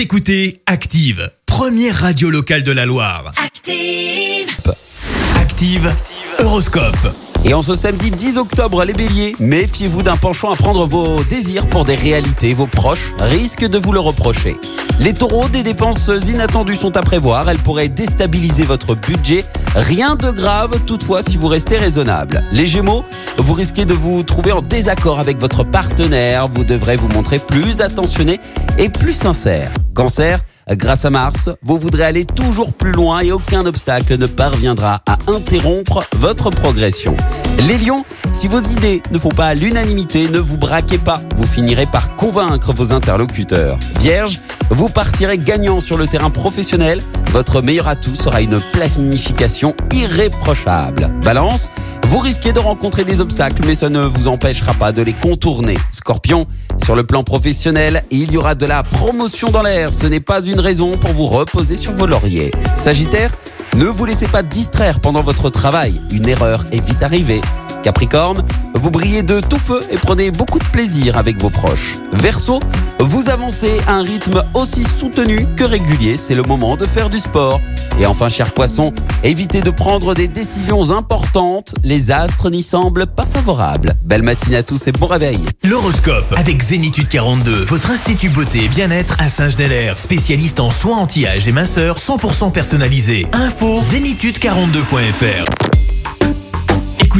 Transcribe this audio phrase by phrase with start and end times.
[0.00, 3.34] Vous écoutez Active, première radio locale de la Loire.
[3.36, 4.48] Active.
[5.36, 5.94] Active,
[6.38, 7.14] Horoscope.
[7.44, 11.68] Et en ce samedi 10 octobre, les béliers, méfiez-vous d'un penchant à prendre vos désirs
[11.68, 12.54] pour des réalités.
[12.54, 14.56] Vos proches risquent de vous le reprocher.
[15.00, 17.50] Les taureaux, des dépenses inattendues sont à prévoir.
[17.50, 19.44] Elles pourraient déstabiliser votre budget.
[19.74, 22.42] Rien de grave toutefois si vous restez raisonnable.
[22.52, 23.04] Les gémeaux,
[23.36, 26.48] vous risquez de vous trouver en désaccord avec votre partenaire.
[26.48, 28.40] Vous devrez vous montrer plus attentionné
[28.78, 29.70] et plus sincère.
[29.94, 30.40] Cancer,
[30.76, 35.18] Grâce à Mars, vous voudrez aller toujours plus loin et aucun obstacle ne parviendra à
[35.26, 37.16] interrompre votre progression.
[37.66, 41.86] Les lions, si vos idées ne font pas l'unanimité, ne vous braquez pas, vous finirez
[41.86, 43.78] par convaincre vos interlocuteurs.
[43.98, 44.38] Vierge,
[44.70, 51.10] vous partirez gagnant sur le terrain professionnel, votre meilleur atout sera une planification irréprochable.
[51.24, 51.68] Balance,
[52.10, 55.78] vous risquez de rencontrer des obstacles, mais ça ne vous empêchera pas de les contourner.
[55.92, 56.48] Scorpion,
[56.82, 59.94] sur le plan professionnel, il y aura de la promotion dans l'air.
[59.94, 62.50] Ce n'est pas une raison pour vous reposer sur vos lauriers.
[62.74, 63.30] Sagittaire,
[63.76, 66.02] ne vous laissez pas distraire pendant votre travail.
[66.10, 67.42] Une erreur est vite arrivée.
[67.82, 68.42] Capricorne,
[68.74, 71.98] vous brillez de tout feu et prenez beaucoup de plaisir avec vos proches.
[72.12, 72.60] Verseau,
[72.98, 77.18] vous avancez à un rythme aussi soutenu que régulier, c'est le moment de faire du
[77.18, 77.60] sport.
[77.98, 78.92] Et enfin, cher poisson,
[79.24, 83.92] évitez de prendre des décisions importantes, les astres n'y semblent pas favorables.
[84.02, 85.40] Belle matinée à tous et bon réveil.
[85.64, 91.48] L'horoscope avec Zénitude 42, votre institut beauté et bien-être à Saint-Genélaire, spécialiste en soins anti-âge
[91.48, 93.26] et minceur 100% personnalisé.
[93.32, 95.79] Info zénitude42.fr.